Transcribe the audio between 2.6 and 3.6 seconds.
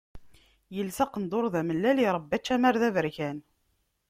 d aberkan.